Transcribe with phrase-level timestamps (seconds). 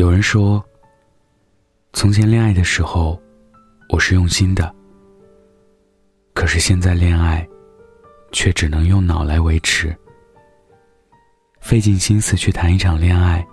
[0.00, 0.64] 有人说，
[1.92, 3.20] 从前恋爱的时候，
[3.90, 4.74] 我是用心的。
[6.32, 7.46] 可是现在恋爱，
[8.32, 9.94] 却只能用脑来维持。
[11.60, 13.46] 费尽心思去谈一场恋爱，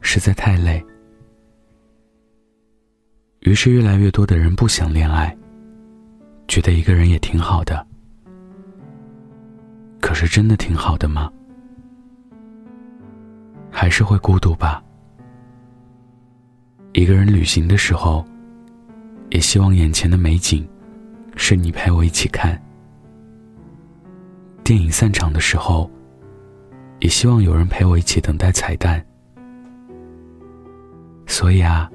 [0.00, 0.80] 实在太累。
[3.40, 5.36] 于是越来越多的人不想恋爱，
[6.46, 7.84] 觉得一个人也挺好的。
[10.00, 11.28] 可是真的挺好的吗？
[13.68, 14.80] 还是会孤独吧。
[16.92, 18.22] 一个人旅行的时候，
[19.30, 20.68] 也希望眼前的美景
[21.36, 22.54] 是你陪我一起看；
[24.62, 25.90] 电影散场的时候，
[27.00, 29.02] 也希望有人陪我一起等待彩蛋。
[31.26, 31.90] 所以啊，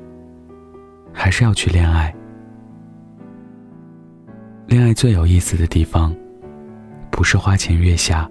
[1.14, 2.14] 还是要去恋爱。
[4.66, 6.14] 恋爱最有意思的地方，
[7.12, 8.28] 不是花前月下，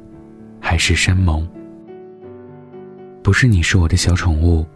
[0.60, 1.48] 海誓山盟，
[3.22, 4.66] 不是你是我的小宠物，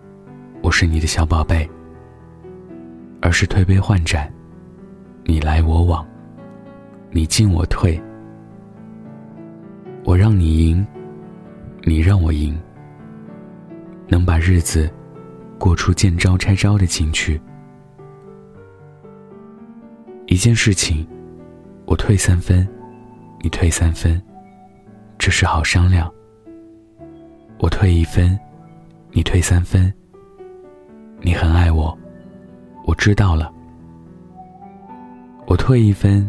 [0.62, 1.68] 我是你的小宝贝。
[3.20, 4.32] 而是推杯换盏，
[5.24, 6.06] 你来我往，
[7.10, 8.00] 你进我退，
[10.04, 10.86] 我让你赢，
[11.82, 12.58] 你让我赢，
[14.08, 14.90] 能把日子
[15.58, 17.40] 过出见招拆招的情趣。
[20.26, 21.06] 一件事情，
[21.84, 22.66] 我退三分，
[23.42, 24.20] 你退三分，
[25.18, 26.10] 这是好商量。
[27.58, 28.38] 我退一分，
[29.12, 29.92] 你退三分，
[31.20, 31.99] 你很爱我。
[32.84, 33.52] 我知道了，
[35.46, 36.28] 我退一分，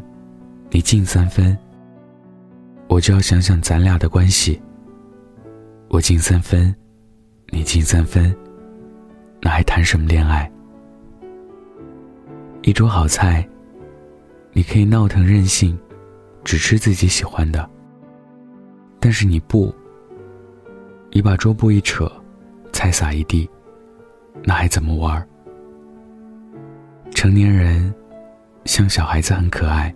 [0.69, 1.57] 你进三分。
[2.87, 4.61] 我就要想想咱俩的关系。
[5.87, 6.75] 我进三分，
[7.49, 8.35] 你进三分，
[9.41, 10.49] 那还谈什么恋爱？
[12.63, 13.47] 一桌好菜，
[14.51, 15.77] 你可以闹腾任性，
[16.43, 17.67] 只吃自己喜欢的。
[18.99, 19.73] 但是你不，
[21.11, 22.11] 你把桌布一扯，
[22.71, 23.49] 菜洒一地，
[24.43, 25.27] 那还怎么玩？
[27.21, 27.93] 成年人
[28.65, 29.93] 像小孩子很可爱，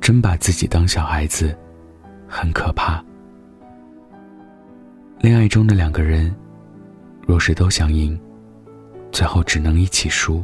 [0.00, 1.54] 真把自己当小孩子，
[2.26, 3.04] 很可怕。
[5.20, 6.34] 恋爱中的两个人，
[7.26, 8.18] 若是都想赢，
[9.10, 10.42] 最后只能一起输。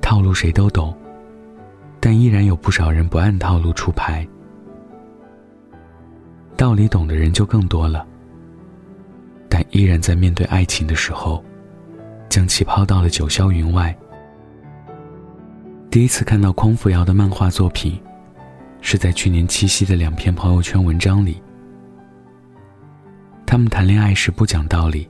[0.00, 0.96] 套路谁都懂，
[1.98, 4.24] 但依然有不少人不按套路出牌。
[6.56, 8.06] 道理懂的人就更多了，
[9.48, 11.44] 但依然在面对爱情的时候。
[12.34, 13.96] 将其抛到了九霄云外。
[15.88, 17.96] 第一次看到匡扶摇的漫画作品，
[18.80, 21.40] 是在去年七夕的两篇朋友圈文章里。
[23.46, 25.08] 他们谈恋爱时不讲道理，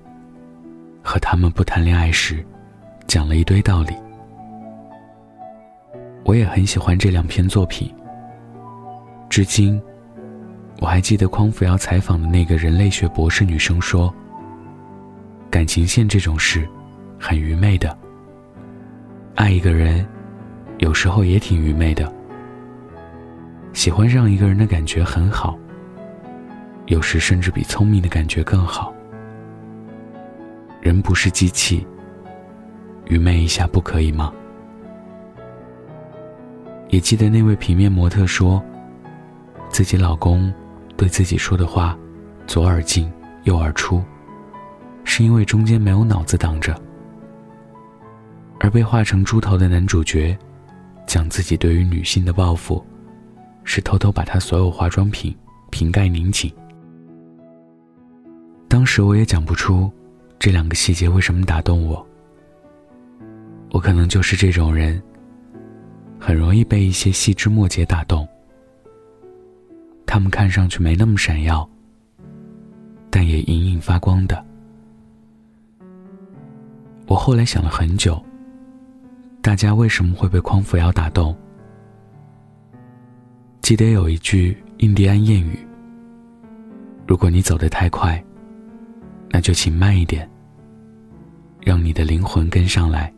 [1.02, 2.44] 和他们不谈恋爱时，
[3.06, 3.94] 讲了一堆道理。
[6.26, 7.90] 我也很喜欢这两篇作品。
[9.30, 9.80] 至今，
[10.78, 14.14] 我还记得匡扶摇采访的那个人类学博士女生说
[15.50, 16.68] ：“感情线这种事。”
[17.26, 17.96] 很愚昧的，
[19.34, 20.06] 爱一个人，
[20.76, 22.12] 有时候也挺愚昧的。
[23.72, 25.58] 喜欢上一个人的感觉很好，
[26.84, 28.92] 有时甚至比聪明的感觉更好。
[30.82, 31.86] 人不是机器，
[33.06, 34.30] 愚昧一下不可以吗？
[36.90, 38.62] 也记得那位平面模特说，
[39.70, 40.52] 自己老公
[40.94, 41.96] 对自己说的话，
[42.46, 43.10] 左耳进
[43.44, 44.04] 右耳出，
[45.04, 46.78] 是因为中间没有脑子挡着。
[48.64, 50.34] 而被画成猪头的男主角，
[51.06, 52.82] 讲自己对于女性的报复，
[53.62, 55.36] 是偷偷把他所有化妆品
[55.69, 56.50] 瓶盖拧紧。
[58.66, 59.92] 当时我也讲不出
[60.38, 62.04] 这两个细节为什么打动我。
[63.70, 64.98] 我可能就是这种人，
[66.19, 68.26] 很容易被一些细枝末节打动。
[70.06, 71.69] 他们看上去没那么闪耀，
[73.10, 74.42] 但也隐隐发光的。
[77.06, 78.25] 我后来想了很久。
[79.44, 81.37] 大家为什么会被匡扶摇打动？
[83.60, 85.59] 记得有一句印第安谚语
[87.06, 88.25] ：“如果你走得太快，
[89.29, 90.26] 那就请慢一点，
[91.61, 93.12] 让你的灵魂跟上来。”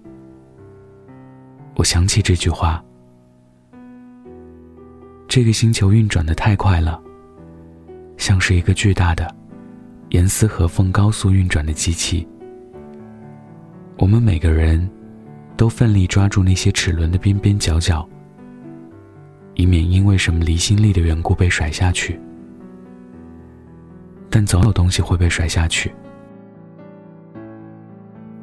[1.77, 2.85] 我想起这句话。
[5.29, 7.01] 这个星球运转的太快了，
[8.17, 9.33] 像是一个巨大的、
[10.09, 12.27] 严丝合缝、高速运转的机器。
[13.97, 14.91] 我们每个人。
[15.57, 18.07] 都奋力抓住那些齿轮的边边角角，
[19.55, 22.21] 以免因为什么离心力的缘故被甩下去。
[24.29, 25.91] 但总有东西会被甩下去。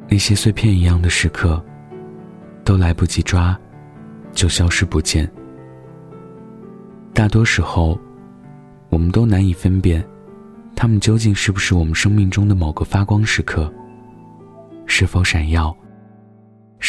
[0.08, 1.64] 那些碎片一样的时刻，
[2.64, 3.56] 都来不及抓，
[4.32, 5.30] 就消失不见。
[7.12, 7.98] 大多时候，
[8.88, 10.04] 我们都难以分辨，
[10.74, 13.72] 他们究竟是不是我们生命中的某个发光时刻。
[14.86, 15.74] 是否闪耀，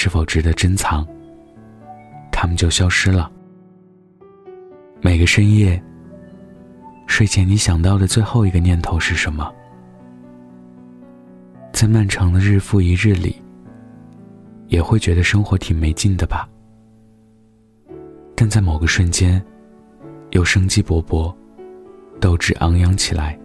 [0.05, 1.03] 是否值得珍藏，
[2.31, 3.31] 他们就消失了。
[5.01, 5.81] 每个深夜，
[7.07, 9.51] 睡前你想到的最后一个念头是什么？
[11.73, 13.41] 在漫长的日复一日里，
[14.67, 16.47] 也会觉得生活挺没劲的吧？
[18.35, 19.43] 但在某个瞬间，
[20.29, 21.35] 又生机勃勃，
[22.21, 23.35] 斗志昂扬起来。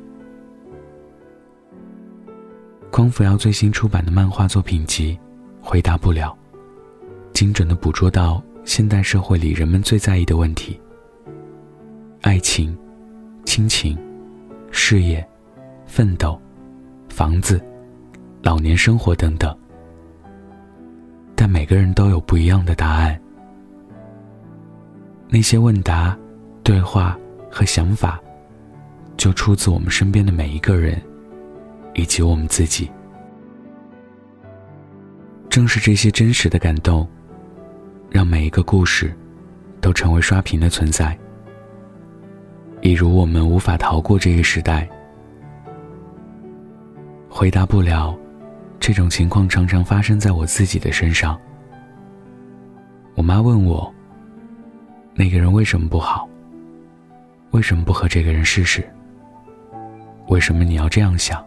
[2.91, 5.19] 匡扶摇最新出版的漫画作品集
[5.67, 6.37] 《回答不了》，
[7.33, 10.79] 精准的捕捉到现代社会里人们最在意的问题：
[12.21, 12.77] 爱情、
[13.45, 13.99] 亲情、
[14.71, 15.27] 事业、
[15.87, 16.41] 奋斗、
[17.09, 17.61] 房子、
[18.43, 19.57] 老年生活等等。
[21.35, 23.19] 但每个人都有不一样的答案。
[25.29, 26.17] 那些问答、
[26.63, 27.19] 对话
[27.51, 28.21] 和想法，
[29.17, 31.01] 就出自我们身边的每一个人，
[31.95, 32.91] 以及我们自己。
[35.49, 37.09] 正是这些真实的感动，
[38.11, 39.17] 让每一个故事，
[39.81, 41.17] 都成为刷屏的存在。
[42.83, 44.89] 一如我们无法逃过这个时代，
[47.29, 48.15] 回答不了，
[48.81, 51.39] 这种情况常常发生在我自己的身上。
[53.15, 53.93] 我妈问我。
[55.13, 56.27] 那个人为什么不好？
[57.51, 58.83] 为什么不和这个人试试？
[60.29, 61.45] 为什么你要这样想？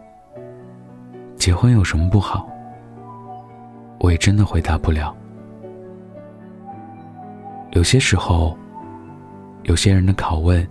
[1.36, 2.48] 结婚有什么不好？
[3.98, 5.16] 我也真的回答不了。
[7.74, 8.56] 有些时候，
[9.64, 10.66] 有些人的拷问，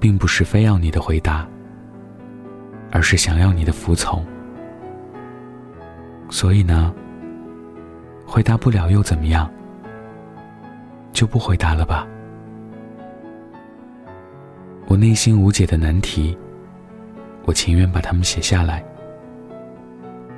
[0.00, 1.46] 并不是非要你的回答，
[2.90, 4.24] 而是想要你的服从。
[6.30, 6.92] 所以呢，
[8.26, 9.48] 回答不了又怎么样？
[11.12, 12.06] 就不回答了吧。
[14.86, 16.36] 我内心无解的难题，
[17.44, 18.82] 我情愿把它们写下来。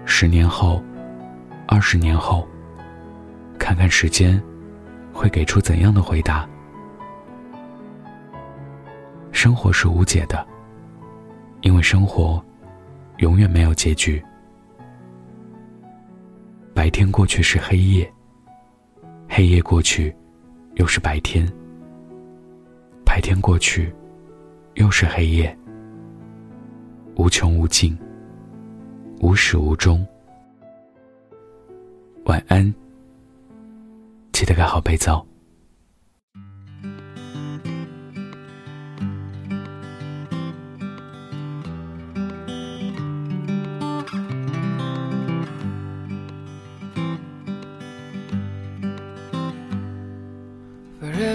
[0.04, 0.82] 十年后，
[1.69, 2.48] 二十年后，
[3.60, 4.42] 看看时间
[5.18, 6.48] 会给出怎样的回答。
[9.32, 10.46] 生活是无解的，
[11.62, 12.40] 因为生活
[13.16, 14.24] 永远没有结局。
[16.72, 18.08] 白天过去是黑夜，
[19.28, 20.14] 黑夜过去。
[20.76, 21.44] 又是白天，
[23.04, 23.92] 白天过去，
[24.74, 25.58] 又是黑夜，
[27.16, 27.98] 无穷无尽，
[29.18, 30.06] 无始无终。
[32.26, 32.72] 晚安，
[34.38, 35.09] 记得盖好被子。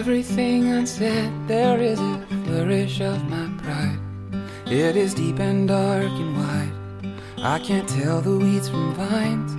[0.08, 3.98] everything unsaid, there is a flourish of my pride.
[4.66, 6.72] It is deep and dark and wide.
[7.38, 9.52] I can't tell the weeds from vines.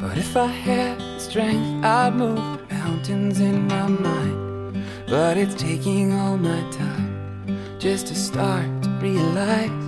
[0.00, 4.83] But if I had strength, I'd move mountains in my mind.
[5.07, 9.85] But it's taking all my time just to start to realize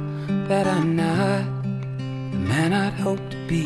[0.48, 1.44] that I'm not
[2.32, 3.66] the man I'd hoped to be.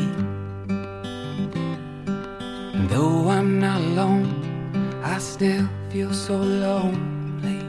[2.76, 4.26] And though I'm not alone,
[5.04, 7.60] I still feel so lonely.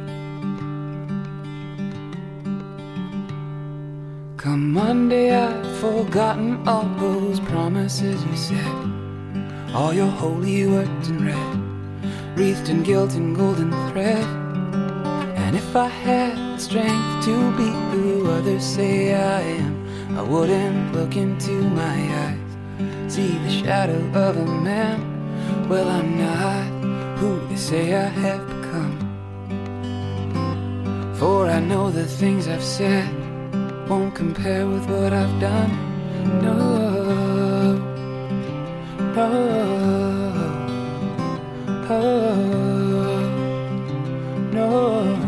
[4.38, 8.97] Come Monday, I've forgotten all those promises you said.
[9.74, 14.26] All your holy words in red, wreathed in guilt and golden thread.
[15.36, 20.94] And if I had the strength to be who others say I am, I wouldn't
[20.94, 25.00] look into my eyes, see the shadow of a man.
[25.70, 28.96] Well, I'm not who they say I have become.
[31.16, 33.10] For I know the things I've said
[33.90, 35.72] won't compare with what I've done.
[36.42, 36.77] No,
[44.58, 45.27] know.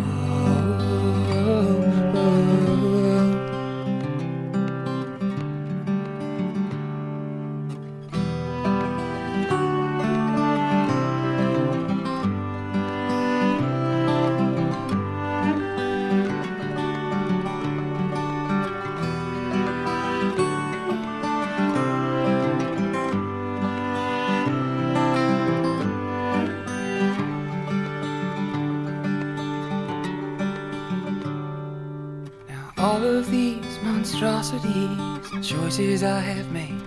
[34.00, 34.98] Monstrosities
[35.34, 36.82] and choices I have made,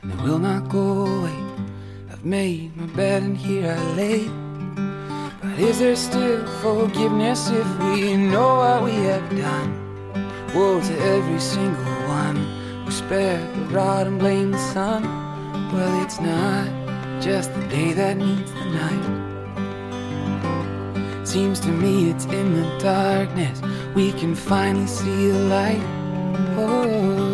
[0.00, 1.38] and they will not go away.
[2.10, 4.24] I've made my bed and here I lay.
[5.42, 9.70] But is there still forgiveness if we know what we have done?
[10.54, 12.36] Woe to every single one
[12.86, 15.02] who spare the rod and blame the sun.
[15.74, 16.68] Well, it's not
[17.20, 19.31] just the day that needs the night.
[21.32, 23.62] Seems to me it's in the darkness
[23.94, 25.80] we can finally see the light.
[26.58, 27.31] Oh.